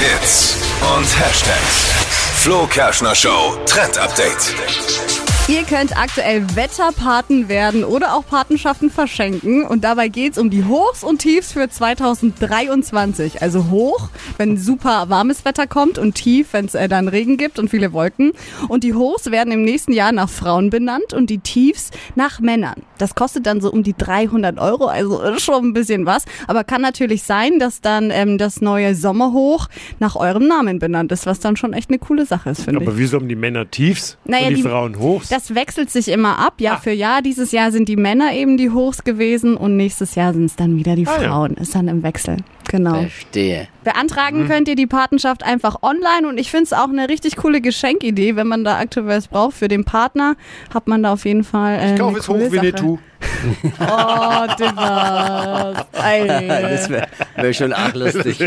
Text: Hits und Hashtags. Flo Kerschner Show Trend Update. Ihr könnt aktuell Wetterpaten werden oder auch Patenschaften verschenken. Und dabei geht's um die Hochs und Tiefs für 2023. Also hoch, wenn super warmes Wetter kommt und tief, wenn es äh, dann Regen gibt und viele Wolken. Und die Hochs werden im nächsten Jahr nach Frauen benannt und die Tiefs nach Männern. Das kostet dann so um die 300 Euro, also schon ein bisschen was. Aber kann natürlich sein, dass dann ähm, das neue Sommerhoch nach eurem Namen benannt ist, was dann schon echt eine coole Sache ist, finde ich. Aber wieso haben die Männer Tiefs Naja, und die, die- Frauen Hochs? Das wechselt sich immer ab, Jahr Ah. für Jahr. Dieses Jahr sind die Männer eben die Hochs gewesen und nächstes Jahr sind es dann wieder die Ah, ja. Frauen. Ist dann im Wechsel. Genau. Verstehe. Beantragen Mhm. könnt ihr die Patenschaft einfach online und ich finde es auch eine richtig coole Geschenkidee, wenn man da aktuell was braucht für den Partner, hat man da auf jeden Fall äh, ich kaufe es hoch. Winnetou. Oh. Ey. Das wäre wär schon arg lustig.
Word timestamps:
Hits 0.00 0.56
und 0.96 1.04
Hashtags. 1.04 1.92
Flo 2.36 2.66
Kerschner 2.66 3.14
Show 3.14 3.58
Trend 3.66 3.98
Update. 3.98 4.54
Ihr 5.46 5.64
könnt 5.64 5.94
aktuell 5.94 6.56
Wetterpaten 6.56 7.50
werden 7.50 7.84
oder 7.84 8.14
auch 8.14 8.24
Patenschaften 8.26 8.88
verschenken. 8.90 9.66
Und 9.66 9.84
dabei 9.84 10.08
geht's 10.08 10.38
um 10.38 10.48
die 10.48 10.64
Hochs 10.64 11.04
und 11.04 11.18
Tiefs 11.18 11.52
für 11.52 11.68
2023. 11.68 13.42
Also 13.42 13.68
hoch, 13.68 14.08
wenn 14.38 14.56
super 14.56 15.10
warmes 15.10 15.44
Wetter 15.44 15.66
kommt 15.66 15.98
und 15.98 16.14
tief, 16.14 16.54
wenn 16.54 16.64
es 16.64 16.74
äh, 16.74 16.88
dann 16.88 17.06
Regen 17.06 17.36
gibt 17.36 17.58
und 17.58 17.68
viele 17.68 17.92
Wolken. 17.92 18.32
Und 18.68 18.84
die 18.84 18.94
Hochs 18.94 19.30
werden 19.30 19.52
im 19.52 19.64
nächsten 19.64 19.92
Jahr 19.92 20.12
nach 20.12 20.30
Frauen 20.30 20.70
benannt 20.70 21.12
und 21.12 21.28
die 21.28 21.40
Tiefs 21.40 21.90
nach 22.14 22.40
Männern. 22.40 22.82
Das 23.00 23.14
kostet 23.14 23.46
dann 23.46 23.60
so 23.60 23.70
um 23.72 23.82
die 23.82 23.94
300 23.96 24.58
Euro, 24.58 24.86
also 24.86 25.20
schon 25.38 25.66
ein 25.66 25.72
bisschen 25.72 26.06
was. 26.06 26.24
Aber 26.46 26.64
kann 26.64 26.82
natürlich 26.82 27.22
sein, 27.22 27.58
dass 27.58 27.80
dann 27.80 28.10
ähm, 28.10 28.38
das 28.38 28.60
neue 28.60 28.94
Sommerhoch 28.94 29.68
nach 29.98 30.16
eurem 30.16 30.46
Namen 30.46 30.78
benannt 30.78 31.12
ist, 31.12 31.26
was 31.26 31.40
dann 31.40 31.56
schon 31.56 31.72
echt 31.72 31.90
eine 31.90 31.98
coole 31.98 32.26
Sache 32.26 32.50
ist, 32.50 32.62
finde 32.62 32.82
ich. 32.82 32.88
Aber 32.88 32.98
wieso 32.98 33.16
haben 33.18 33.28
die 33.28 33.36
Männer 33.36 33.70
Tiefs 33.70 34.16
Naja, 34.24 34.44
und 34.48 34.50
die, 34.50 34.54
die- 34.56 34.62
Frauen 34.62 34.98
Hochs? 34.98 35.28
Das 35.28 35.54
wechselt 35.54 35.90
sich 35.90 36.08
immer 36.08 36.38
ab, 36.38 36.60
Jahr 36.60 36.76
Ah. 36.76 36.80
für 36.80 36.92
Jahr. 36.92 37.22
Dieses 37.22 37.52
Jahr 37.52 37.72
sind 37.72 37.88
die 37.88 37.96
Männer 37.96 38.32
eben 38.34 38.56
die 38.56 38.70
Hochs 38.70 39.04
gewesen 39.04 39.56
und 39.56 39.76
nächstes 39.76 40.14
Jahr 40.14 40.32
sind 40.32 40.44
es 40.46 40.56
dann 40.56 40.76
wieder 40.76 40.94
die 40.96 41.06
Ah, 41.06 41.20
ja. 41.22 41.28
Frauen. 41.28 41.54
Ist 41.54 41.74
dann 41.74 41.88
im 41.88 42.02
Wechsel. 42.02 42.36
Genau. 42.70 43.00
Verstehe. 43.00 43.66
Beantragen 43.82 44.44
Mhm. 44.44 44.48
könnt 44.48 44.68
ihr 44.68 44.76
die 44.76 44.86
Patenschaft 44.86 45.42
einfach 45.42 45.82
online 45.82 46.28
und 46.28 46.38
ich 46.38 46.50
finde 46.50 46.64
es 46.64 46.72
auch 46.72 46.88
eine 46.88 47.08
richtig 47.08 47.36
coole 47.36 47.60
Geschenkidee, 47.60 48.36
wenn 48.36 48.46
man 48.46 48.62
da 48.62 48.78
aktuell 48.78 49.06
was 49.08 49.26
braucht 49.26 49.56
für 49.56 49.66
den 49.68 49.84
Partner, 49.84 50.36
hat 50.72 50.86
man 50.86 51.02
da 51.02 51.12
auf 51.14 51.24
jeden 51.24 51.42
Fall 51.44 51.78
äh, 51.80 51.94
ich 51.94 51.98
kaufe 52.00 52.18
es 52.18 52.28
hoch. 52.28 52.50
Winnetou. 52.52 52.98
Oh. 53.80 54.46
Ey. 56.02 56.26
Das 56.48 56.88
wäre 56.88 57.06
wär 57.36 57.52
schon 57.52 57.72
arg 57.74 57.94
lustig. 57.94 58.38